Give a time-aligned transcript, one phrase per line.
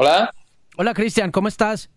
[0.00, 0.32] Hola.
[0.76, 1.90] Hola Cristian, ¿cómo estás?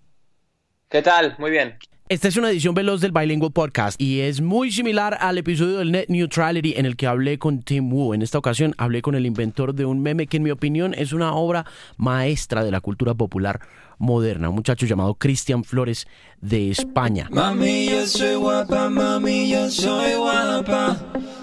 [0.89, 1.35] ¿Qué tal?
[1.37, 1.77] Muy bien.
[2.09, 5.91] Esta es una edición veloz del Bilingual Podcast y es muy similar al episodio del
[5.91, 8.15] Net Neutrality en el que hablé con Tim Wu.
[8.15, 11.13] En esta ocasión hablé con el inventor de un meme que en mi opinión es
[11.13, 11.67] una obra
[11.97, 13.59] maestra de la cultura popular
[13.99, 16.07] moderna, un muchacho llamado Cristian Flores
[16.41, 17.27] de España.
[17.29, 20.97] Mami, yo soy guapa, mami, yo soy guapa.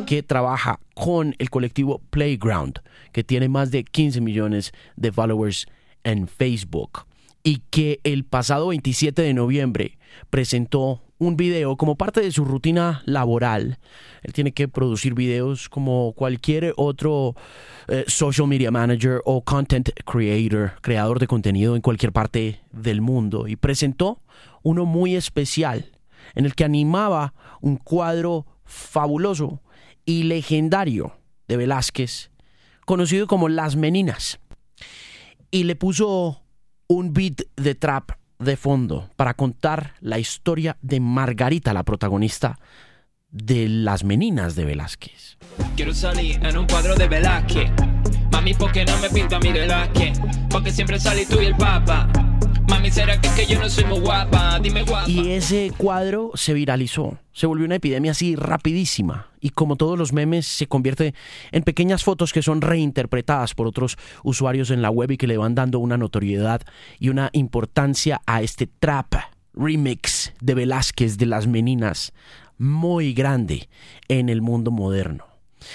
[0.09, 2.81] que trabaja con el colectivo Playground,
[3.13, 5.69] que tiene más de 15 millones de followers
[6.11, 7.07] en Facebook
[7.43, 9.99] y que el pasado 27 de noviembre
[10.31, 13.79] presentó un video como parte de su rutina laboral.
[14.23, 17.35] Él tiene que producir videos como cualquier otro
[17.89, 23.49] eh, social media manager o content creator, creador de contenido en cualquier parte del mundo.
[23.49, 24.21] Y presentó
[24.63, 25.93] uno muy especial
[26.35, 29.61] en el que animaba un cuadro fabuloso
[30.05, 31.17] y legendario
[31.49, 32.31] de Velázquez,
[32.85, 34.39] conocido como Las Meninas.
[35.51, 36.43] Y le puso
[36.89, 42.59] un beat de trap de fondo para contar la historia de Margarita, la protagonista
[43.31, 45.39] de Las Meninas de Velázquez.
[45.77, 47.71] Quiero salir en un cuadro de Velázquez.
[48.31, 50.19] Mami, ¿por qué no me pinta mi Velázquez?
[50.51, 52.09] Porque siempre salís tú y el papa.
[52.69, 54.59] Mami, ¿será que es que yo no soy muy guapa?
[54.61, 55.11] Dime guapa.
[55.11, 59.28] Y ese cuadro se viralizó, se volvió una epidemia así rapidísima.
[59.41, 61.15] Y como todos los memes, se convierte
[61.53, 65.39] en pequeñas fotos que son reinterpretadas por otros usuarios en la web y que le
[65.39, 66.63] van dando una notoriedad
[66.99, 69.15] y una importancia a este trap
[69.55, 72.13] remix de Velázquez de las Meninas
[72.59, 73.69] muy grande
[74.09, 75.25] en el mundo moderno.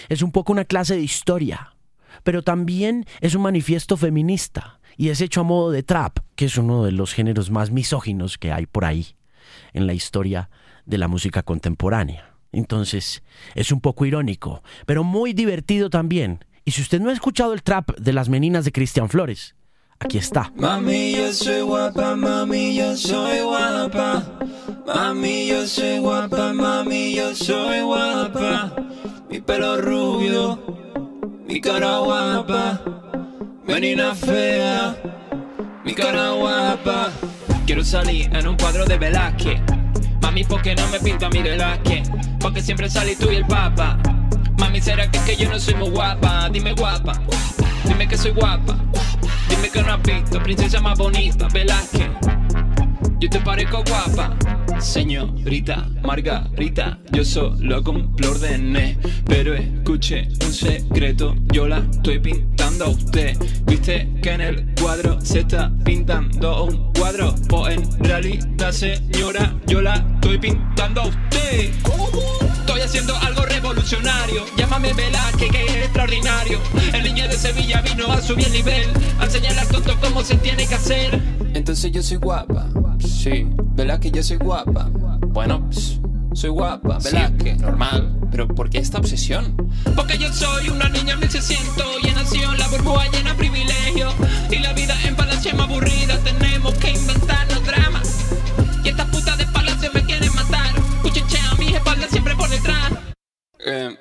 [0.09, 1.75] Es un poco una clase de historia,
[2.23, 6.57] pero también es un manifiesto feminista y es hecho a modo de trap, que es
[6.57, 9.15] uno de los géneros más misóginos que hay por ahí
[9.73, 10.49] en la historia
[10.85, 12.32] de la música contemporánea.
[12.53, 13.23] Entonces,
[13.55, 16.45] es un poco irónico, pero muy divertido también.
[16.63, 19.55] Y si usted no ha escuchado el trap de las meninas de Cristian Flores,
[19.99, 20.53] aquí está.
[20.55, 24.23] Mami, yo soy guapa, mami, yo soy guapa.
[24.85, 28.75] Mami, yo soy guapa, mami, yo soy guapa.
[29.29, 30.59] Mi pelo rubio,
[31.47, 32.81] mi cara guapa.
[33.65, 34.95] Menina fea,
[35.83, 37.11] mi cara guapa.
[37.65, 39.82] Quiero salir en un cuadro de Velázquez.
[40.23, 42.09] Mami, ¿por qué no me pinta mi Velázquez?
[42.39, 43.99] Porque siempre salís tú y el papa.
[44.57, 46.49] Mami, ¿será que es que yo no soy muy guapa?
[46.49, 47.21] Dime guapa,
[47.83, 48.77] dime que soy guapa.
[49.49, 52.09] Dime que no has visto princesa más bonita, Velázquez.
[53.19, 54.35] Yo te parezco guapa,
[54.79, 56.99] señorita Margarita.
[57.11, 61.35] Yo solo cumplo órdenes, pero escuche un secreto.
[61.51, 63.37] Yo la estoy pintando a usted.
[63.65, 67.35] Viste que en el cuadro se está pintando un cuadro.
[67.47, 71.71] Pues en realidad, señora, yo la estoy pintando a usted.
[72.59, 74.45] Estoy haciendo algo revolucionario.
[74.57, 76.59] Llámame Velázquez, que es extraordinario.
[76.93, 78.87] El niño de Sevilla vino a subir el nivel.
[79.19, 81.21] A enseñarle al tonto cómo se tiene que hacer.
[81.53, 82.67] Entonces yo soy guapa.
[82.99, 83.47] Sí.
[83.75, 84.89] Velázquez, yo soy guapa.
[85.27, 85.99] Bueno, pss,
[86.33, 87.59] soy guapa, Velázquez.
[87.59, 88.19] normal.
[88.31, 89.55] Pero ¿por qué esta obsesión?
[89.95, 94.11] Porque yo soy una niña 1600 y he nacido en la burbuja llena de privilegio.
[94.49, 96.17] Y la vida en palacio es más aburrida.
[96.23, 98.25] Tenemos que inventarnos dramas.
[98.83, 100.73] Y estas putas de palacio me quieren matar.
[101.01, 102.91] Cuchichean mis espaldas siempre por detrás.
[103.65, 103.97] Eh,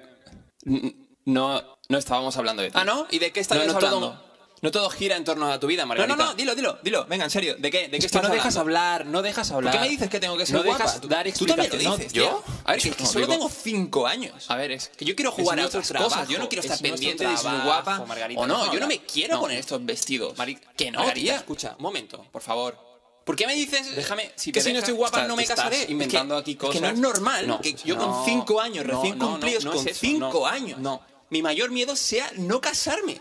[1.27, 2.79] no, no estábamos hablando de ti.
[2.79, 3.07] Ah, ¿no?
[3.11, 4.32] ¿Y de qué no, no hablando?
[4.63, 6.15] No todo gira en torno a tu vida, No, Margarita.
[6.17, 7.05] no, no, dilo, dilo, dilo.
[7.07, 7.57] Venga, en serio.
[7.59, 9.73] ¿De qué, de qué Es que no dejas hablar, no dejas hablar.
[9.75, 10.85] ¿Por qué me dices que tengo que ser no guapa?
[10.85, 12.23] dejas dar Tú también lo dices, ¿Yo?
[12.29, 12.45] tío.
[12.65, 14.49] A ver, que, que No, solo digo- tengo cinco años.
[14.49, 16.29] A ver, es Que yo quiero es jugar a otras cosas.
[16.29, 18.61] Yo no quiero es estar pendiente de si soy guapa Margarita, o no.
[18.63, 19.41] deja Yo no me quiero No.
[19.41, 20.39] poner estos vestidos.
[20.39, 21.37] Mari- que no, Margarita, tía.
[21.39, 22.79] escucha, un momento, por favor.
[23.25, 25.87] ¿Por qué me dices Déjame, si que si no estoy guapa está- no me casaré?
[25.89, 26.93] Inventando aquí Es que no cosas.
[26.93, 29.73] es normal No, que yo no, con cinco años, no, recién no, no, cumplidos, no
[29.73, 31.03] con cinco no, años, no.
[31.31, 33.21] mi mayor miedo sea no casarme.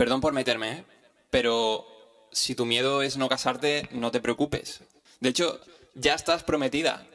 [0.00, 0.84] Perdón por meterme, ¿eh?
[1.28, 1.86] pero
[2.32, 4.80] si tu miedo es no casarte, no te preocupes.
[5.20, 5.60] De hecho,
[5.94, 7.06] ya estás prometida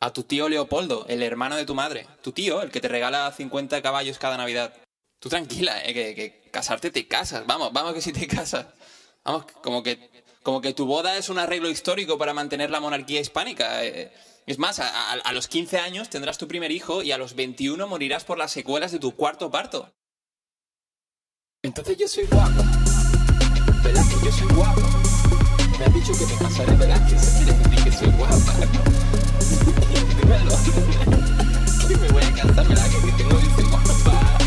[0.00, 2.08] a tu tío Leopoldo, el hermano de tu madre.
[2.20, 4.74] Tu tío, el que te regala 50 caballos cada Navidad.
[5.20, 5.94] Tú tranquila, ¿eh?
[5.94, 7.46] que, casarte te casas.
[7.46, 8.66] Vamos, vamos que si te casas.
[9.22, 10.10] Vamos, como que,
[10.42, 13.84] como que tu boda es un arreglo histórico para mantener la monarquía hispánica.
[13.84, 14.12] eh.
[14.46, 18.24] Es más, a los 15 años tendrás tu primer hijo y a los 21 morirás
[18.24, 19.92] por las secuelas de tu cuarto parto.
[21.62, 22.64] Entonces yo soy guapo.
[23.84, 24.80] Velázquez, yo soy guapo.
[25.78, 27.34] Me han dicho que me casaré, Velázquez.
[27.36, 28.54] ¿Quieres decir que soy guapa?
[30.16, 30.52] Dímelo.
[31.86, 34.38] Que me voy a casar, Velázquez, que tengo que ser guapa.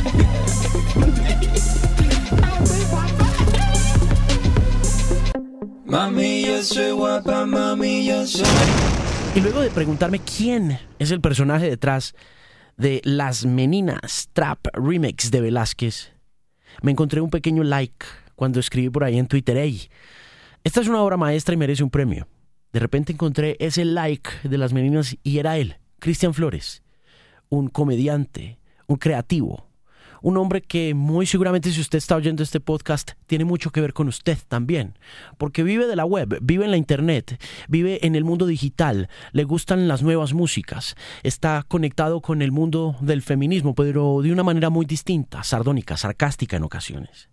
[5.85, 8.43] Mami, yo soy guapa, mami, yo soy.
[9.35, 12.15] Y luego de preguntarme quién es el personaje detrás
[12.77, 16.12] de Las Meninas Trap Remix de Velázquez,
[16.81, 18.05] me encontré un pequeño like
[18.35, 19.89] cuando escribí por ahí en Twitter, hey,
[20.63, 22.27] Esta es una obra maestra y merece un premio.
[22.71, 26.83] De repente encontré ese like de las meninas y era él, Cristian Flores,
[27.49, 29.67] un comediante, un creativo,
[30.23, 33.93] un hombre que muy seguramente si usted está oyendo este podcast tiene mucho que ver
[33.93, 34.97] con usted también,
[35.37, 39.43] porque vive de la web, vive en la internet, vive en el mundo digital, le
[39.43, 44.69] gustan las nuevas músicas, está conectado con el mundo del feminismo, pero de una manera
[44.69, 47.29] muy distinta, sardónica, sarcástica en ocasiones.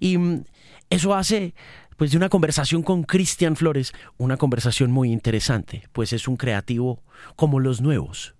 [0.00, 0.44] Y mm,
[0.90, 1.54] eso hace
[1.96, 7.04] pues de una conversación con Cristian Flores, una conversación muy interesante, pues es un creativo
[7.36, 8.33] como los nuevos,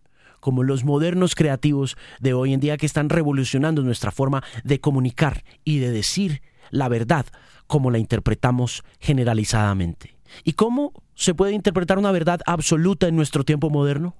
[0.45, 5.43] como los modernos creativos de hoy en día que están revolucionando nuestra forma de comunicar
[5.65, 7.25] y de decir la verdad
[7.67, 10.19] como la interpretamos generalizadamente.
[10.43, 14.17] ¿Y cómo se puede interpretar una verdad absoluta en nuestro tiempo moderno?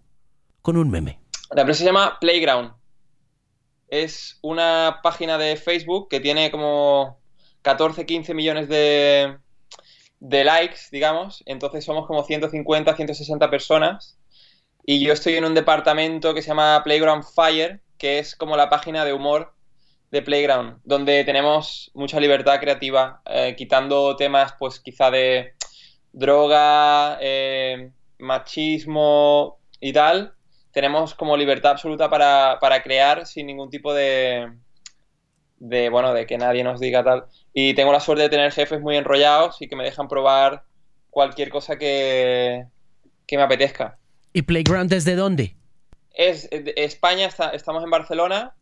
[0.63, 1.21] Con un meme.
[1.51, 2.73] La empresa se llama Playground.
[3.89, 7.19] Es una página de Facebook que tiene como
[7.61, 9.37] 14, 15 millones de,
[10.21, 11.43] likes, digamos.
[11.45, 14.17] Entonces somos como 150, 160 personas
[14.87, 18.69] y yo estoy en un departamento que se llama Playground Fire, que es como la
[18.69, 19.55] página de humor
[20.11, 25.55] de Playground, donde tenemos mucha libertad creativa, eh, quitando temas, pues quizá de
[26.13, 30.35] droga, eh, machismo y tal.
[30.73, 34.53] Tenemos como libertad absoluta para, para crear sin ningún tipo de,
[35.59, 37.25] de, bueno, de que nadie nos diga tal.
[37.53, 40.65] Y tengo la suerte de tener jefes muy enrollados y que me dejan probar
[41.11, 42.67] cualquier cosa que,
[43.27, 43.99] que me apetezca.
[44.35, 45.55] ¿Y Playground desde dónde?
[46.11, 48.55] Es, España, está, estamos en Barcelona,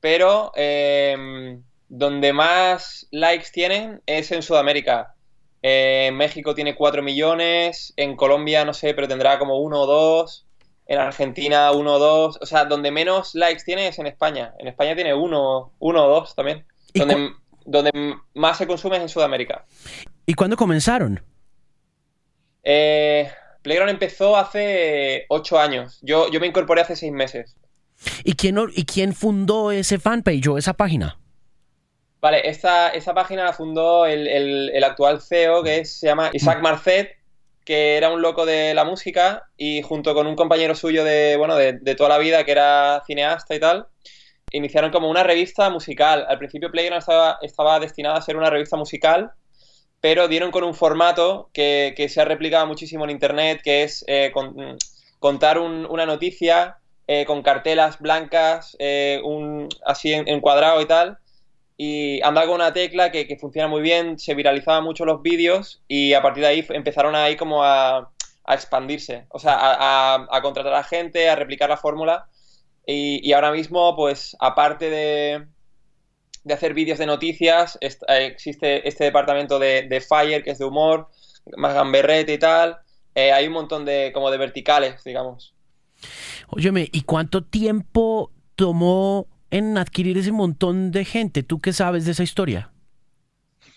[0.00, 1.58] pero eh,
[1.88, 5.14] donde más likes tienen es en Sudamérica.
[5.62, 9.86] Eh, en México tiene 4 millones, en Colombia no sé, pero tendrá como 1 o
[9.86, 10.46] 2,
[10.86, 14.54] en Argentina 1 o 2, o sea, donde menos likes tiene es en España.
[14.58, 16.66] En España tiene 1 o 2 también.
[16.94, 17.30] Donde,
[17.64, 17.92] donde
[18.34, 19.64] más se consume es en Sudamérica.
[20.26, 21.22] ¿Y cuándo comenzaron?
[22.64, 23.30] Eh,
[23.62, 25.98] Playground empezó hace ocho años.
[26.02, 27.56] Yo, yo me incorporé hace seis meses.
[28.24, 31.18] ¿Y quién, ¿Y quién fundó ese fanpage o esa página?
[32.20, 36.62] Vale, esta, esa página la fundó el, el, actual CEO, que se llama Isaac mm.
[36.62, 37.16] Marcet,
[37.64, 41.56] que era un loco de la música, y junto con un compañero suyo de, bueno,
[41.56, 43.88] de, de toda la vida, que era cineasta y tal,
[44.52, 46.24] iniciaron como una revista musical.
[46.28, 49.32] Al principio Playground estaba, estaba destinada a ser una revista musical,
[50.02, 54.32] pero dieron con un formato que, se ha replicado muchísimo en Internet, que es eh,
[55.20, 61.18] contar una noticia eh, con cartelas blancas, eh, un, así en, cuadrado y tal,
[61.76, 66.14] y andaba con una tecla que, funciona muy bien, se viralizaban mucho los vídeos y
[66.14, 68.10] a partir de ahí empezaron ahí como a,
[68.48, 72.26] expandirse, o sea, a, contratar a gente, a replicar la fórmula
[72.84, 75.46] y ahora mismo, pues aparte de
[76.44, 81.08] de hacer vídeos de noticias, eh, existe este departamento de, Fire, que es de humor,
[81.56, 82.78] más gamberrete y tal.
[83.14, 85.54] Eh, hay un montón de, como de verticales, digamos.
[86.48, 91.42] Óyeme, ¿y cuánto tiempo tomó en adquirir ese montón de gente?
[91.42, 92.70] ¿Tú qué sabes de esa historia?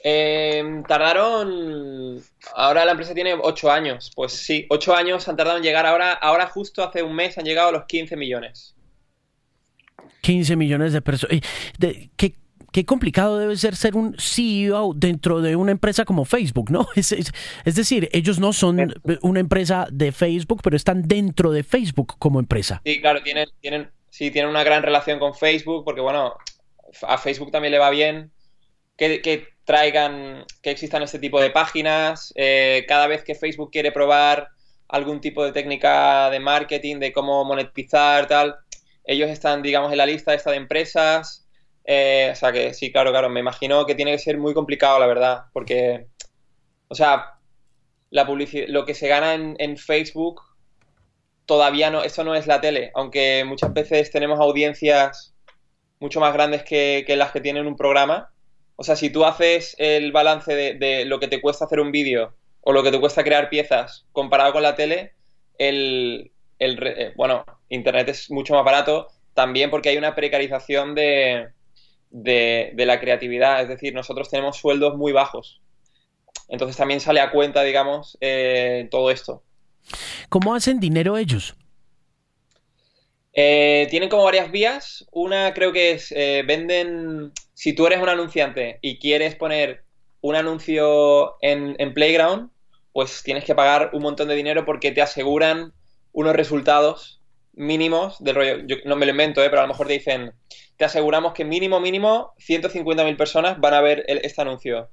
[0.08, 2.22] Em, tardaron.
[2.54, 4.12] Ahora la empresa tiene ocho años.
[4.16, 5.86] Pues sí, ocho años han tardado en llegar.
[5.88, 8.76] Ahora, ahora justo hace un mes han llegado a los 15 millones.
[10.22, 11.40] 15 millones de personas.
[12.18, 12.36] ¿Qué,
[12.76, 16.86] qué complicado debe ser ser un CEO dentro de una empresa como Facebook, ¿no?
[16.98, 22.38] Es, decir, ellos no son una empresa de Facebook, pero están dentro de Facebook como
[22.38, 22.82] empresa.
[22.84, 26.34] Sí, claro, tienen, tienen, sí, tienen una gran relación con Facebook, porque bueno,
[27.04, 28.30] a Facebook también le va bien
[28.98, 32.34] que, traigan, que existan este tipo de páginas.
[32.36, 34.50] Eh, cada vez que Facebook quiere probar
[34.90, 38.58] algún tipo de técnica de marketing, de cómo monetizar, tal,
[39.06, 41.45] ellos están, digamos, en la lista esta de empresas.
[41.86, 45.00] Eh, o sea que sí, claro, claro, me imagino que tiene que ser muy complicado,
[45.00, 46.08] la verdad, porque,
[46.88, 47.36] o sea,
[48.10, 50.42] la publicidad, lo que se gana en, Facebook
[51.46, 55.36] todavía no, eso no es la tele, aunque muchas veces tenemos audiencias
[56.00, 58.32] mucho más grandes que, las que tienen un programa.
[58.78, 62.36] O sea, si tú haces el balance de, lo que te cuesta hacer un vídeo
[62.62, 65.14] o lo que te cuesta crear piezas comparado con la tele,
[65.60, 71.50] el, el, eh, bueno, Internet es mucho más barato también porque hay una precarización de,
[72.16, 73.62] de, la creatividad.
[73.62, 75.62] Es decir, nosotros tenemos sueldos muy bajos.
[76.48, 79.44] Entonces también sale a cuenta, digamos, eh, todo esto.
[80.30, 81.56] ¿Cómo hacen dinero ellos?
[83.34, 85.06] Eh, tienen como varias vías.
[85.12, 89.84] Una creo que es, eh, venden, si tú eres un anunciante y quieres poner
[90.22, 92.50] un anuncio en, en, Playground,
[92.94, 95.74] pues tienes que pagar un montón de dinero porque te aseguran
[96.14, 97.22] unos resultados
[97.54, 98.58] mínimos del rollo.
[98.66, 100.34] Yo no me lo invento, pero a lo mejor te dicen,
[100.78, 104.90] te aseguramos que mínimo, mínimo, 150.000 personas van a ver este anuncio.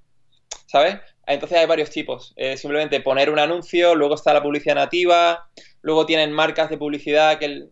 [0.67, 0.99] ¿Sabes?
[1.27, 2.33] entonces hay varios tipos.
[2.37, 5.49] Eh, simplemente poner un anuncio, luego está la publicidad nativa,
[5.83, 7.71] luego tienen marcas de publicidad que, el-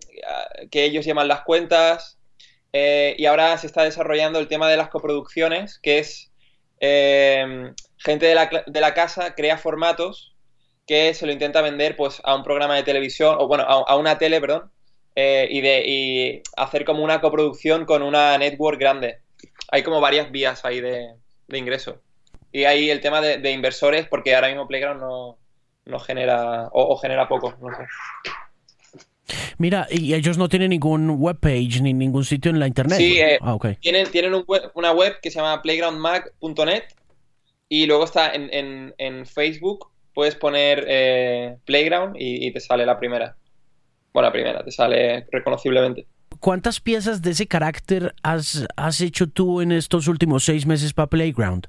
[0.84, 2.18] ellos llaman las cuentas,
[2.72, 6.30] eh, y ahora se está desarrollando el tema de las coproducciones, que es
[6.80, 10.34] eh, gente de la, cla- de la casa crea formatos
[10.86, 13.96] que se lo intenta vender pues a un programa de televisión, o bueno, a, a
[13.96, 14.70] una tele, perdón,
[15.16, 19.18] eh, y, de, y hacer como una coproducción con una network grande.
[19.70, 21.08] Hay como varias vías ahí de,
[21.48, 22.00] de ingreso.
[22.52, 25.38] Y ahí el tema de, de inversores, porque ahora mismo Playground no,
[25.84, 27.84] no genera, o, o genera poco, no sé.
[29.58, 32.98] Mira, y ellos no tienen ningún webpage ni ningún sitio en la internet.
[32.98, 33.66] Sí, eh, ah, ok.
[33.80, 36.82] Tienen, tienen un web- una web que se llama playgroundmag.net
[37.68, 42.84] y luego está en, en- en Facebook, puedes poner eh, Playground y, y te sale
[42.84, 43.36] la primera.
[44.12, 46.06] Bueno, la primera, te sale reconociblemente.
[46.38, 51.08] ¿Cuántas piezas de ese carácter has, has hecho tú en estos últimos seis meses para
[51.08, 51.66] Playground?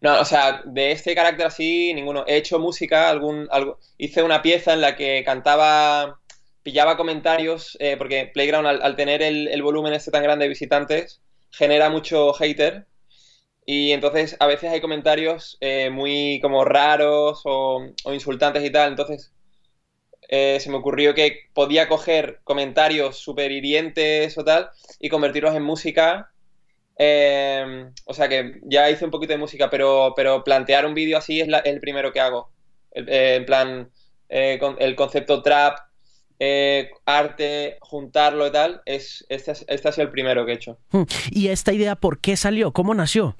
[0.00, 2.24] No, o sea, de este carácter así, ninguno.
[2.26, 6.20] He hecho música, algún, algo, hice una pieza en la que cantaba,
[6.62, 10.50] pillaba comentarios, eh, porque Playground al, al tener el, el volumen este tan grande de
[10.50, 12.86] visitantes, genera mucho hater.
[13.66, 18.88] Y entonces a veces hay comentarios eh, muy como raros o, o insultantes y tal.
[18.90, 19.32] Entonces
[20.28, 24.68] eh, se me ocurrió que podía coger comentarios súper hirientes o tal
[25.00, 26.30] y convertirlos en música.
[26.98, 31.16] Eh, o sea que ya hice un poquito de música, pero, pero plantear un vídeo
[31.18, 32.50] así es, la- es el primero que hago.
[32.90, 33.90] El- eh, en plan,
[34.28, 35.78] eh, con- el concepto trap,
[37.06, 40.78] arte, juntarlo y tal, es, este, es- este ha sido el primero que he hecho.
[40.90, 41.02] Hmm.
[41.30, 42.72] ¿Y esta idea por qué salió?
[42.72, 43.36] ¿Cómo nació?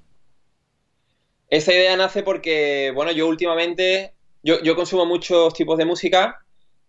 [1.50, 6.40] Esta idea nace porque, bueno, yo últimamente, yo, yo consumo muchos tipos de música,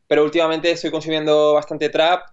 [0.10, 2.24] pero últimamente estoy consumiendo bastante trap,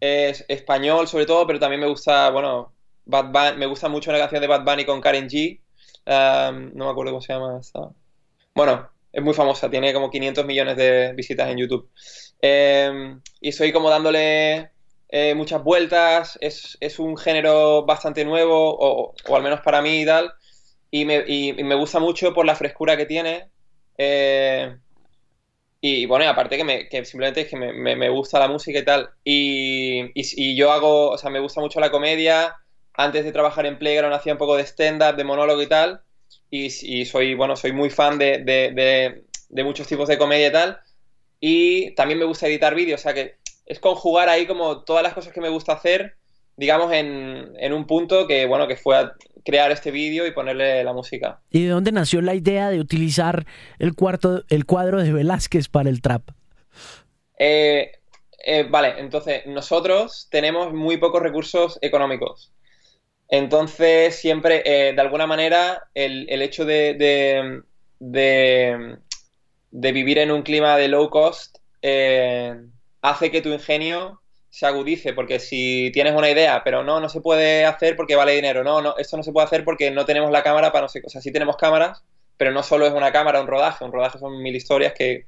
[0.00, 2.74] es español sobre todo, pero también me gusta, bueno,
[3.06, 5.60] Bad Bunny, me gusta mucho la canción de Bad Bunny con Karen G,
[6.74, 7.60] no me acuerdo cómo se llama.
[8.54, 11.90] Bueno, es muy famosa, tiene como 500 millones de visitas en YouTube.
[12.42, 14.70] Eh, y estoy como dándole
[15.08, 20.02] eh, muchas vueltas, es, es un género bastante nuevo, o, o al menos para mí
[20.02, 20.32] y tal
[20.90, 23.50] y me, y- y me gusta mucho por la frescura que tiene.
[23.98, 24.76] eh,
[25.86, 28.84] y bueno, aparte que, me, que simplemente es que me, me- gusta la música y
[28.84, 29.10] tal.
[29.24, 32.56] Y, y, yo hago, o sea, me gusta mucho la comedia.
[32.94, 36.00] Antes de trabajar en Playground hacía un poco de stand-up, de monólogo y tal.
[36.50, 40.48] Y, y soy, bueno, soy muy fan de, de, de- de muchos tipos de comedia
[40.48, 40.80] y tal.
[41.40, 43.36] Y también me gusta editar vídeos, o sea que
[43.66, 46.16] es conjugar ahí como todas las cosas que me gusta hacer,
[46.56, 49.12] digamos, en, en un punto que, bueno, que fue a
[49.44, 51.40] crear este vídeo y ponerle la música.
[51.50, 53.46] ¿Y de dónde nació la idea de utilizar
[53.78, 56.30] el, cuarto, el cuadro de Velázquez para el trap?
[57.38, 57.92] Eh,
[58.46, 62.52] eh, vale, entonces nosotros tenemos muy pocos recursos económicos.
[63.28, 67.62] Entonces, siempre, eh, de alguna manera, el, el hecho de, de,
[67.98, 68.98] de-
[69.70, 72.54] de vivir en un clima de low cost eh,
[73.02, 74.20] hace que tu ingenio
[74.54, 78.36] se agudice, porque si tienes una idea, pero no, no se puede hacer porque vale
[78.36, 80.88] dinero, no, no, esto no se puede hacer porque no tenemos la cámara para no
[80.88, 82.04] sé, o sea, sí tenemos cámaras,
[82.36, 85.24] pero no solo es una cámara, un rodaje, un rodaje son mil historias que,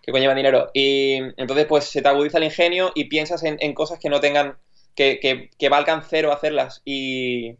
[0.00, 0.70] que conllevan dinero.
[0.74, 4.20] Y entonces, pues se te agudiza el ingenio y piensas en, en cosas que no
[4.20, 4.56] tengan,
[4.94, 6.80] que, que, que valgan cero hacerlas.
[6.84, 7.56] Y,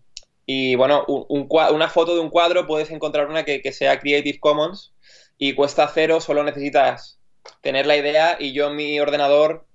[0.47, 3.99] y bueno, un, un una foto de un cuadro puedes encontrar una que, que sea
[3.99, 4.93] Creative Commons
[5.37, 7.19] y cuesta cero, solo necesitas
[7.61, 9.67] tener la idea y yo en mi ordenador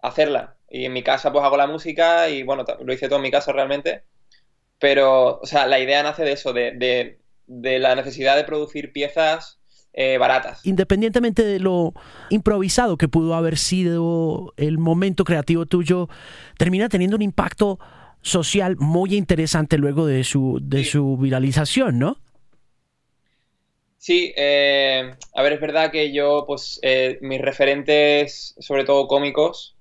[0.00, 0.56] hacerla.
[0.72, 3.30] Y en mi casa pues hago la música y bueno, lo hice todo en mi
[3.30, 4.04] casa realmente.
[4.78, 8.92] Pero, o sea, la idea nace de eso, de, de, de la necesidad de producir
[8.92, 9.60] piezas
[9.92, 10.60] eh, baratas.
[10.64, 11.92] Independientemente de lo
[12.30, 16.08] improvisado que pudo haber sido el momento creativo tuyo,
[16.58, 17.78] termina teniendo un impacto
[18.22, 20.90] social muy interesante luego de su, de Sí.
[20.92, 22.16] su viralización, ¿no?
[23.98, 29.76] Sí, eh, a ver, es verdad que yo, pues, eh, mis referentes, sobre todo cómicos,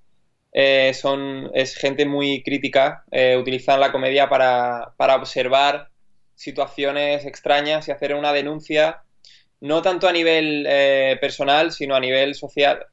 [0.54, 5.90] eh, son, es gente muy crítica, eh, utilizan la comedia para, para observar
[6.36, 9.04] situaciones extrañas y hacer una denuncia,
[9.60, 12.86] no tanto a nivel eh, personal, sino a nivel social.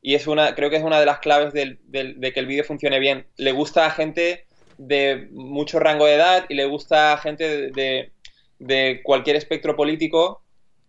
[0.00, 2.46] Y es una, creo que es una de las claves del- del- de que el
[2.46, 3.26] vídeo funcione bien.
[3.36, 4.46] Le gusta a gente
[4.78, 8.12] de mucho rango de edad y le gusta a gente de, de-
[8.58, 10.43] de cualquier espectro político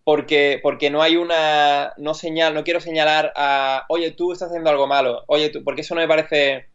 [0.06, 4.70] porque, porque no hay una, no señal, no quiero señalar a, oye, tú estás haciendo
[4.70, 6.68] algo malo, oye, tú, porque eso no me parece,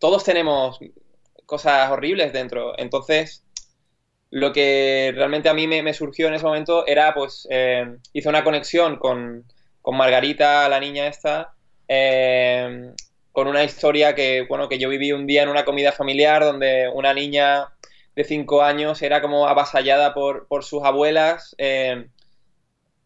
[0.00, 0.80] todos tenemos
[1.46, 3.44] cosas horribles dentro, entonces
[4.30, 8.42] lo que realmente a mí me, surgió en ese momento era, pues, eh, hice una
[8.42, 9.44] conexión con,
[9.80, 11.54] con Margarita, la niña esta,
[11.86, 12.92] eh,
[13.30, 16.88] con una historia que, bueno, que yo viví un día en una comida familiar donde
[16.92, 17.68] una niña
[18.16, 22.08] de cinco años era como avasallada por, por sus abuelas, eh,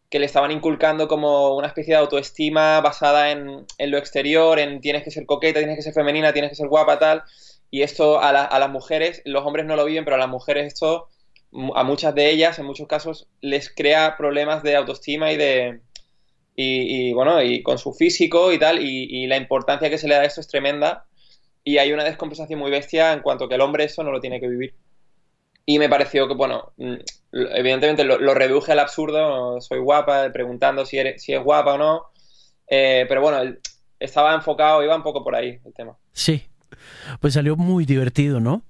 [0.09, 4.81] que le estaban inculcando como una especie de autoestima basada en, en lo exterior, en
[4.81, 7.23] tienes que ser coqueta, tienes que ser femenina, tienes que ser guapa, tal.
[7.71, 10.29] Y esto a, la- a las mujeres, los hombres no lo viven, pero a las
[10.29, 11.07] mujeres esto,
[11.75, 15.81] a muchas de ellas, en muchos casos, les crea problemas de autoestima y de...
[16.55, 20.07] Y, y, bueno, y con su físico y tal, y, y la importancia que se
[20.07, 21.05] le da a esto es tremenda.
[21.63, 24.39] Y hay una descompensación muy bestia en cuanto que el hombre eso no lo tiene
[24.41, 24.75] que vivir.
[25.65, 26.95] Y me pareció que, bueno, mm,
[27.31, 31.77] evidentemente lo, lo reduje al absurdo, soy guapa, preguntando si, eres, si es guapa o
[31.77, 32.11] no.
[32.67, 33.55] Eh, pero bueno,
[33.99, 35.97] estaba enfocado, iba un poco por ahí el tema.
[36.11, 36.43] Sí.
[37.19, 38.63] Pues salió muy divertido, ¿no?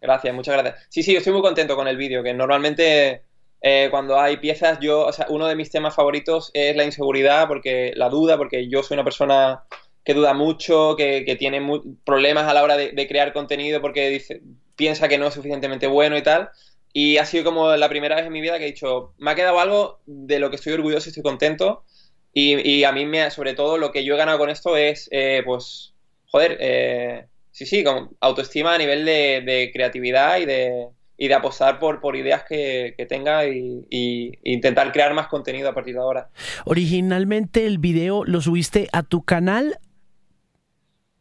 [0.00, 0.86] Gracias, muchas gracias.
[0.90, 3.22] Sí, sí, estoy muy contento con el vídeo, que normalmente
[3.62, 7.48] eh, cuando hay piezas, yo, o sea, uno de mis temas favoritos es la inseguridad,
[7.48, 9.64] porque la duda, porque yo soy una persona
[10.04, 11.66] que duda mucho, que, que tiene
[12.04, 14.42] problemas a la hora de, de crear contenido porque dice,
[14.76, 16.50] piensa que no es suficientemente bueno y tal.
[16.92, 19.34] Y ha sido como la primera vez en mi vida que he dicho, me ha
[19.34, 21.84] quedado algo de lo que estoy orgulloso y estoy contento.
[22.32, 25.08] Y, y a mí, me, sobre todo, lo que yo he ganado con esto es,
[25.12, 25.94] eh, pues,
[26.26, 31.34] joder, eh, sí, sí, con autoestima a nivel de, de creatividad y de, y de
[31.34, 35.94] apostar por, por ideas que, que tenga y, y intentar crear más contenido a partir
[35.94, 36.30] de ahora.
[36.64, 39.78] Originalmente el video lo subiste a tu canal.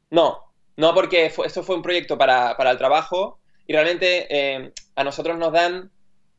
[0.09, 0.39] No,
[0.77, 5.03] no porque fue- esto fue un proyecto para, para el trabajo y realmente eh, a
[5.03, 5.91] nosotros nos dan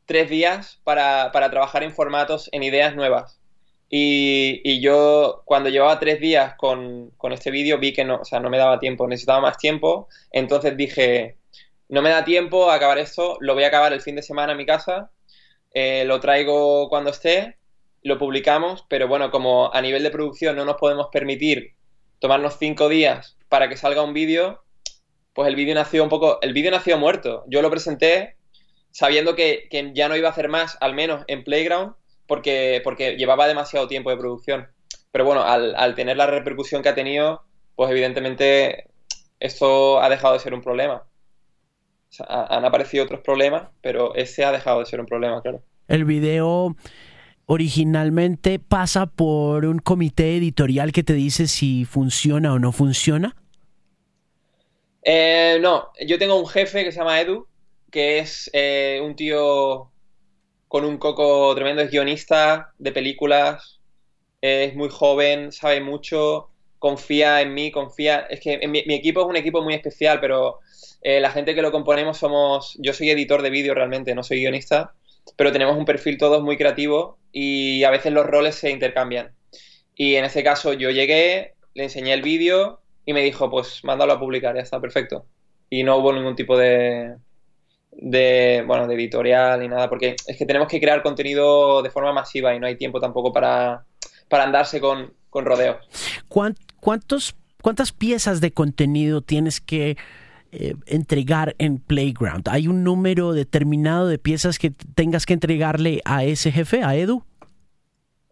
[0.07, 3.41] tres días para, para trabajar en formatos, en ideas nuevas.
[3.89, 8.25] Y, y yo cuando llevaba tres días con, con este vídeo vi que no, o
[8.25, 10.09] sea, no me daba tiempo, necesitaba más tiempo.
[10.33, 11.37] Entonces dije,
[11.89, 14.53] no me da tiempo a acabar esto, lo voy a acabar el fin de semana
[14.53, 15.11] en mi casa,
[15.73, 17.57] eh, lo traigo cuando esté,
[18.03, 21.75] lo publicamos, pero bueno, como a nivel de producción no nos podemos permitir
[22.19, 24.64] tomarnos cinco días para que salga un vídeo,
[25.35, 27.45] pues el vídeo nació un poco, el vídeo nació muerto.
[27.49, 28.37] Yo lo presenté
[28.91, 31.95] sabiendo que, que ya no iba a hacer más, al menos en Playground,
[32.27, 34.69] porque, porque llevaba demasiado tiempo de producción.
[35.11, 37.43] Pero bueno, al, al tener la repercusión que ha tenido,
[37.75, 38.89] pues evidentemente
[39.41, 41.03] esto ha dejado de ser un problema.
[42.29, 45.63] Han aparecido otros problemas, pero ese ha dejado de ser un problema, claro.
[45.89, 46.77] El video
[47.47, 53.35] originalmente pasa por un comité editorial que te dice si funciona o no funciona.
[55.05, 57.47] Eh, no, yo tengo un jefe que se llama Edu,
[57.91, 59.91] que es eh, un tío
[60.67, 63.81] con un coco tremendo, es guionista de películas,
[64.41, 68.27] es muy joven, sabe mucho, confía en mí, confía...
[68.29, 70.61] Es que en mi, equipo es un equipo muy especial, pero
[71.01, 72.77] eh, la gente que lo componemos somos...
[72.79, 74.93] Yo soy editor de vídeo realmente, no soy guionista,
[75.37, 79.35] pero tenemos un perfil todos muy creativo y a veces los roles se intercambian.
[79.95, 84.13] Y en este caso yo llegué, le enseñé el vídeo y me dijo, pues mándalo
[84.15, 85.27] a publicar, ya está, perfecto.
[85.71, 87.15] Y no hubo ningún tipo de,
[87.93, 92.13] de, bueno, de editorial ni nada, porque es que tenemos que crear contenido de forma
[92.13, 93.85] masiva y no hay tiempo tampoco para,
[94.29, 95.77] para andarse con, con rodeos.
[96.29, 99.97] ¿Cuán- ¿Cuántos, ¿Cuántas piezas de contenido tienes que
[100.53, 102.49] eh, entregar en Playground?
[102.51, 107.25] ¿Hay un número determinado de piezas que tengas que entregarle a ese jefe, a Edu?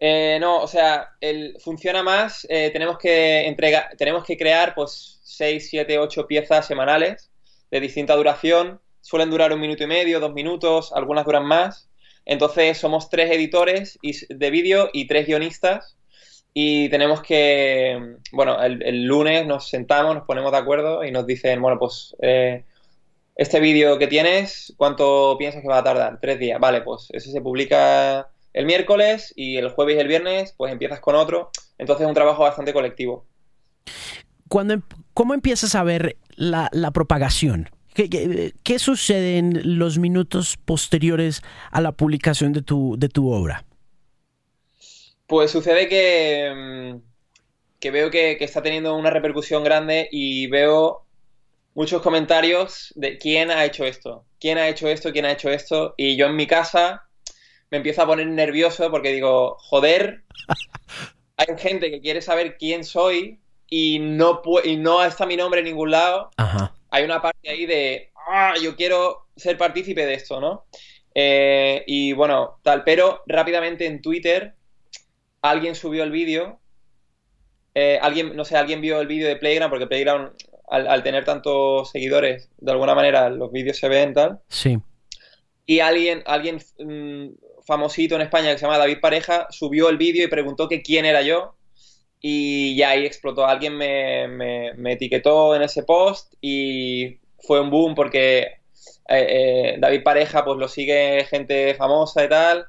[0.05, 5.21] Eh, no, o sea, el, funciona más, eh, tenemos que entregar, tenemos que crear pues
[5.23, 7.31] 6, 7, 8 piezas semanales
[7.71, 11.88] de distinta duración, suelen durar un minuto y medio, dos minutos, algunas duran más,
[12.25, 13.97] entonces somos tres editores
[14.29, 15.97] de vídeo y tres guionistas.
[16.53, 21.27] Y tenemos que, bueno, el, el lunes nos sentamos, nos ponemos de acuerdo y nos
[21.27, 22.65] dicen, bueno, pues eh,
[23.37, 26.19] este vídeo que tienes, ¿cuánto piensas que va a tardar?
[26.21, 30.55] Tres días, vale, pues ese se publica el miércoles y el jueves y el viernes
[30.57, 31.51] pues empiezas con otro.
[31.79, 33.27] Entonces es un trabajo bastante colectivo.
[34.49, 34.83] Cuando, em-
[35.15, 37.71] ¿Cómo empiezas a ver la, la propagación?
[37.95, 43.31] ¿Qué, qué, qué sucede en los minutos posteriores a la publicación de tu, de tu
[43.31, 43.65] obra?
[45.27, 47.03] Pues sucede que, mm,
[47.81, 51.07] que veo que, que está teniendo una repercusión grande y veo
[51.75, 55.95] muchos comentarios de quién ha hecho esto, quién ha hecho esto, quién ha hecho esto.
[55.97, 57.03] Y yo en mi casa
[57.73, 60.23] me empiezo a poner nervioso porque digo, joder,
[61.39, 65.67] hay gente que quiere saber quién soy y no, y no está mi nombre en
[65.67, 66.31] ningún lado.
[66.37, 66.75] Ajá.
[66.91, 70.67] hay una parte ahí de, ah, yo quiero ser partícipe de esto, ¿no?
[71.15, 74.55] Eh, y bueno, tal, pero rápidamente en Twitter
[75.41, 76.61] alguien subió el vídeo,
[77.75, 80.33] eh, alguien, no sé, alguien vio el vídeo de Playground, porque Playground,
[80.69, 84.79] al, al tener tantos seguidores, de alguna manera los vídeos se ven, tal, Sí.
[85.65, 87.29] y alguien, alguien mm,
[87.66, 91.05] famosito en España que se llama David Pareja subió el vídeo y preguntó que quién
[91.05, 91.57] era yo
[92.20, 93.46] y ya ahí explotó.
[93.46, 98.57] Alguien me, me- etiquetó en ese post y fue un boom porque eh,
[99.09, 102.66] eh, David Pareja pues lo sigue gente famosa y tal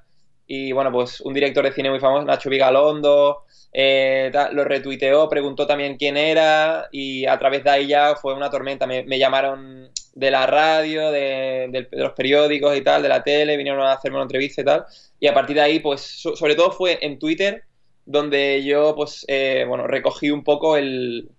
[0.47, 5.65] y bueno, pues un director de cine muy famoso, Nacho Vigalondo, eh, lo retuiteó, preguntó
[5.65, 8.85] también quién era y a través de ahí ya fue una tormenta.
[8.85, 13.93] Me, llamaron de la radio, de, los periódicos y tal, de la tele, vinieron a
[13.93, 14.85] hacerme una entrevista y tal.
[15.19, 17.63] Y a partir de ahí, pues so- sobre todo fue en Twitter
[18.05, 21.29] donde yo, pues, eh, bueno, recogí un poco el,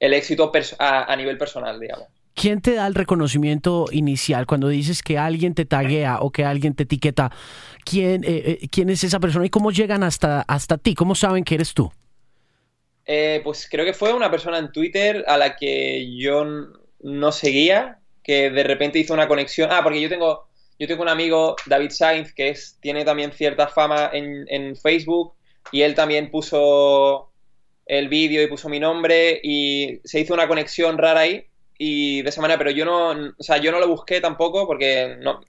[0.00, 2.08] el éxito a nivel personal, digamos.
[2.36, 6.74] ¿Quién te da el reconocimiento inicial cuando dices que alguien te taguea o que alguien
[6.74, 7.32] te etiqueta?
[7.82, 10.94] ¿Quién, eh, eh, ¿quién es esa persona y cómo llegan hasta, hasta ti?
[10.94, 11.90] ¿Cómo saben que eres tú?
[13.06, 16.44] Eh, pues creo que fue una persona en Twitter a la que yo
[17.00, 19.70] no seguía, que de repente hizo una conexión.
[19.72, 20.46] Ah, porque yo tengo,
[20.78, 25.32] yo tengo un amigo, David Sainz, que es, tiene también cierta fama en, en Facebook,
[25.72, 27.30] y él también puso
[27.86, 31.46] el vídeo y puso mi nombre, y se hizo una conexión rara ahí,
[31.78, 35.16] y de esa manera, pero yo no, o sea, yo no lo busqué tampoco, porque
[35.20, 35.40] no,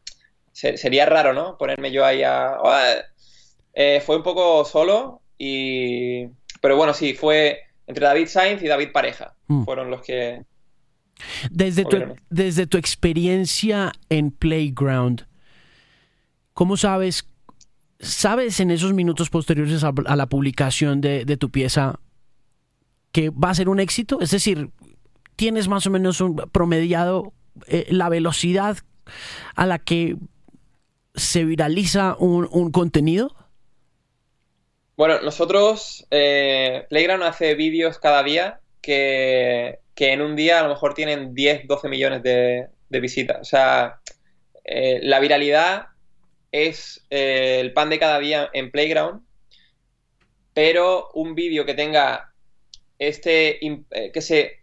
[0.52, 1.58] se- sería raro, ¿no?
[1.58, 2.58] Ponerme yo ahí a...
[3.74, 6.26] Eh, fue un poco solo y...
[6.62, 9.36] Pero bueno, sí, fue entre David Sainz y David Pareja.
[9.48, 9.64] Mm.
[9.64, 10.44] Fueron los que...
[11.52, 11.98] Desde tu,
[12.30, 15.28] desde tu experiencia en Playground,
[16.54, 17.28] ¿cómo sabes,
[18.00, 22.00] sabes en esos minutos posteriores a, a la publicación de, de tu pieza
[23.12, 24.22] que va a ser un éxito?
[24.22, 24.70] Es decir,
[25.38, 27.32] ¿tienes más o menos un promediado
[27.68, 28.78] eh, la velocidad
[29.56, 30.18] a la que
[31.16, 33.34] se viraliza un, contenido?
[34.98, 40.70] Bueno, nosotros, eh, Playground hace vídeos cada día que, que en un día a lo
[40.70, 43.40] mejor tienen 10, 12 millones de, visitas.
[43.42, 44.00] O sea,
[44.64, 45.88] eh, la viralidad
[46.52, 49.22] es el pan de cada día en Playground,
[50.54, 52.34] pero un vídeo que tenga
[52.98, 53.60] este,
[54.14, 54.57] que se,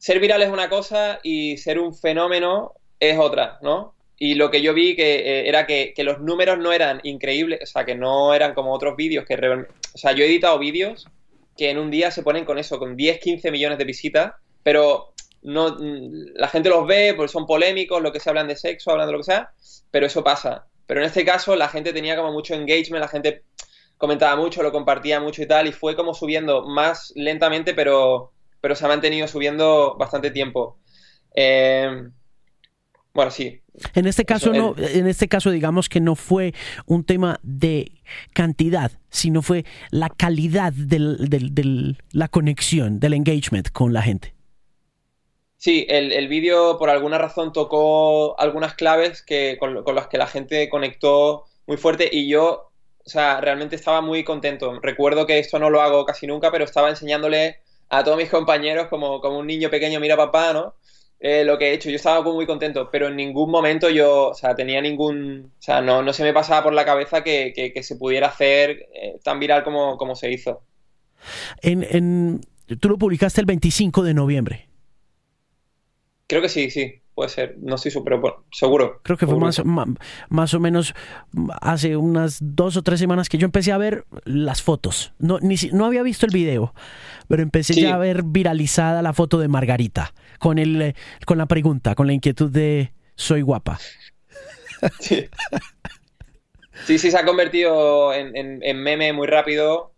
[0.00, 3.94] ser viral es una cosa y ser un fenómeno es otra, ¿no?
[4.18, 7.66] Y lo que yo vi que eh, era que, los números no eran increíbles, o
[7.66, 9.72] sea, que no eran como otros vídeos que realmente...
[9.94, 11.06] O sea, yo he editado vídeos
[11.56, 14.32] que en un día se ponen con eso, con 10, 15 millones de visitas,
[14.62, 18.56] pero no mm, la gente los ve, pues son polémicos, lo que se hablan de
[18.56, 19.52] sexo, hablan de lo que sea,
[19.90, 20.66] pero eso pasa.
[20.86, 23.42] Pero en este caso la gente tenía como mucho engagement, la gente
[23.98, 28.74] comentaba mucho, lo compartía mucho y tal, y fue como subiendo más lentamente, pero, pero
[28.74, 30.78] se ha mantenido subiendo bastante tiempo.
[31.34, 32.08] Eh,
[33.12, 33.60] bueno, sí.
[33.94, 36.54] En este caso, Eso, no, en este caso, digamos que no fue
[36.86, 37.92] un tema de
[38.32, 44.34] cantidad, sino fue la calidad del- la conexión, del engagement con la gente.
[45.56, 50.16] Sí, el, el vídeo por alguna razón tocó algunas claves que, con, con las que
[50.18, 52.70] la gente conectó muy fuerte y yo,
[53.04, 54.78] o sea, realmente estaba muy contento.
[54.80, 57.56] Recuerdo que esto no lo hago casi nunca, pero estaba enseñándole
[57.90, 60.76] a todos mis compañeros como, como un niño pequeño, mira papá, ¿no?
[61.20, 61.90] Eh, lo que he hecho.
[61.90, 65.80] Yo estaba muy contento, pero en ningún momento yo, o sea, tenía ningún, o sea,
[65.82, 69.18] no, no se me pasaba por la cabeza que, que- que se pudiera hacer eh,
[69.24, 70.62] tan viral como, como se hizo.
[71.62, 72.40] En, en-
[72.80, 74.68] tú lo publicaste el 25 de noviembre.
[76.26, 77.56] Creo que sí, sí, puede ser.
[77.60, 78.98] No estoy bueno, seguro.
[79.02, 79.60] Creo que fue más,
[80.30, 80.94] más o menos
[81.60, 85.12] hace unas dos o tres semanas que yo empecé a ver las fotos.
[85.18, 86.72] No, ni, no había visto el video,
[87.28, 87.82] pero empecé Sí.
[87.82, 90.94] ya a ver viralizada la foto de Margarita con, el, eh,
[91.26, 93.78] con la pregunta, con la inquietud de ¿soy guapa?
[94.98, 95.26] Sí.
[96.86, 99.92] Sí, sí, se ha convertido en, en- en meme muy rápido.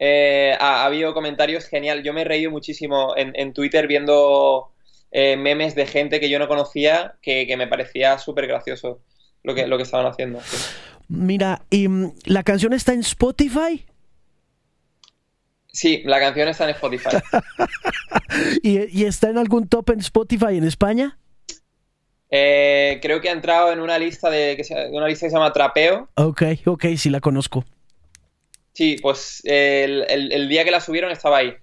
[0.00, 2.02] Eh, ha, ha habido comentarios genial.
[2.02, 4.72] Yo me he reído muchísimo en, en Twitter viendo
[5.18, 9.00] eh, memes de gente que yo no conocía que, que me parecía súper gracioso
[9.42, 10.40] lo que, lo que estaban haciendo.
[10.42, 10.56] sí.
[11.08, 13.84] Mira, y, mm, la canción está en Spotify
[15.72, 17.16] Sí, la canción está en Spotify.
[18.62, 21.18] y, y está en algún top en Spotify en España.
[22.30, 25.36] Eh, creo que ha entrado en una lista de, que se, una lista que se
[25.36, 26.08] llama Trapeo.
[26.14, 27.64] Ok, ok, sí la conozco.
[28.72, 31.54] Sí, pues eh, el, el- el día que la subieron estaba ahí.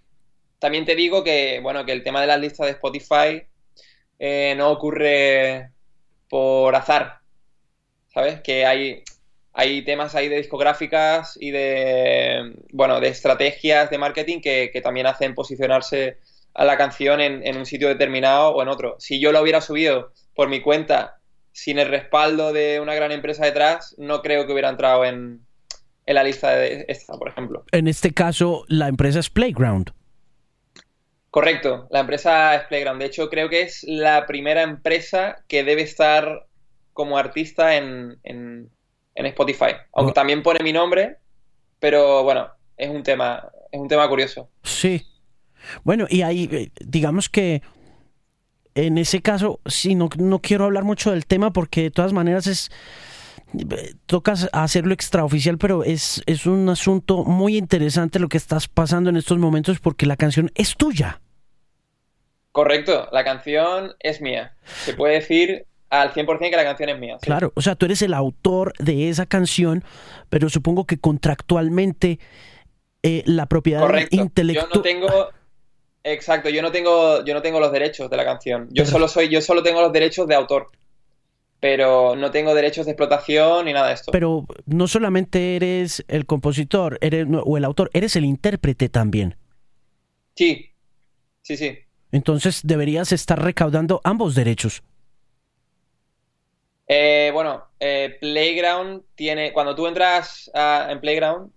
[0.64, 3.44] También te digo que, bueno, que el tema de las listas de Spotify
[4.18, 5.72] eh, no ocurre
[6.30, 7.20] por azar,
[8.14, 8.40] ¿sabes?
[8.40, 9.04] Que hay,
[9.52, 15.06] hay temas ahí de discográficas y de, bueno, de estrategias de marketing que, que también
[15.06, 16.20] hacen posicionarse
[16.54, 18.96] a la canción en, un sitio determinado o en otro.
[19.00, 21.18] Si yo lo hubiera subido por mi cuenta
[21.52, 25.42] sin el respaldo de una gran empresa detrás, no creo que hubiera entrado en,
[26.06, 27.66] en la lista de esta, por ejemplo.
[27.74, 29.92] En este caso, la empresa es Playground.
[31.34, 33.02] Correcto, la empresa es Playground.
[33.02, 36.46] De hecho, creo que es la primera empresa que debe estar
[36.94, 38.70] como artista en, en,
[39.16, 39.72] en Spotify.
[39.94, 40.14] Aunque Oh.
[40.14, 41.18] también pone mi nombre,
[41.80, 44.48] pero bueno, es un tema, es un tema curioso.
[44.62, 45.08] Sí.
[45.84, 47.64] Bueno, y ahí, eh, digamos que
[48.76, 52.46] en ese caso, sí, no, no quiero hablar mucho del tema porque de todas maneras
[52.46, 52.70] es,
[54.06, 59.18] tocas hacerlo extraoficial, pero es, es un asunto muy interesante lo que estás pasando en
[59.18, 61.22] estos momentos porque la canción es tuya.
[62.52, 64.56] Correcto, la canción es mía.
[64.64, 67.18] Se puede decir al 100% que la canción es mía.
[67.20, 67.26] sí.
[67.26, 69.84] Claro, o sea, tú eres el autor de esa canción,
[70.30, 72.20] pero supongo que contractualmente
[73.04, 74.16] eh, la propiedad Correcto.
[74.16, 74.70] Yo intelectual...
[74.74, 75.30] no tengo.
[76.06, 78.68] Exacto, yo no tengo, yo no tengo los derechos de la canción.
[78.72, 80.70] Yo solo soy, yo solo tengo los derechos de autor.
[81.64, 84.12] Pero no tengo derechos de explotación ni nada de esto.
[84.12, 89.38] Pero no solamente eres el compositor eres, o el autor, eres el intérprete también.
[90.36, 90.72] Sí,
[91.42, 91.78] sí, sí.
[92.12, 94.84] Entonces deberías estar recaudando ambos derechos.
[96.86, 99.54] Eh, bueno, eh, Playground tiene.
[99.54, 101.50] Cuando tú entras a- en Playground,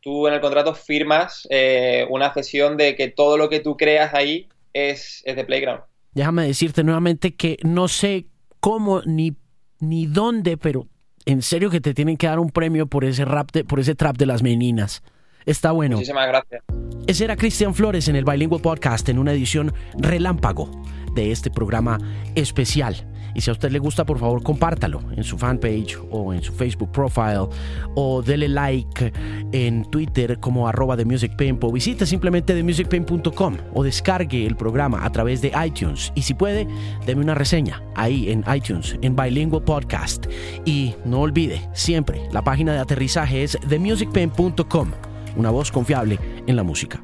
[0.00, 4.14] tú en el contrato firmas eh, una cesión de que todo lo que tú creas
[4.14, 5.80] ahí es, es de Playground.
[6.12, 8.26] Déjame decirte nuevamente que no sé
[8.60, 9.36] cómo ni,
[9.80, 10.86] ni dónde, pero
[11.24, 13.94] en serio que te tienen que dar un premio por ese rap de, por ese
[13.94, 15.02] trap de las meninas.
[15.46, 15.96] Está bueno.
[15.96, 16.62] Muchísimas gracias.
[17.06, 20.70] Ese era Cristian Flores en el Bilingual Podcast en una edición relámpago
[21.14, 21.98] de este programa
[22.34, 23.06] especial.
[23.38, 26.52] Y si a usted le gusta, por favor, compártalo en su fanpage o en su
[26.52, 27.46] Facebook profile
[27.94, 29.12] o dele like
[29.52, 35.12] en Twitter como arroba de Music o visite simplemente themusicpimp.com o descargue el programa a
[35.12, 36.12] través de iTunes.
[36.16, 36.66] Y si puede,
[37.06, 40.26] deme una reseña ahí en iTunes, en Bilingual Podcast.
[40.64, 44.90] Y no olvide, siempre, la página de aterrizaje es themusicpimp.com
[45.36, 47.00] una voz confiable en la música.